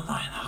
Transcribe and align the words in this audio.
online. 0.00 0.39